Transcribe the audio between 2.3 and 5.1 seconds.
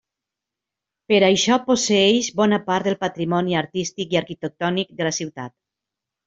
bona part del patrimoni artístic i arquitectònic de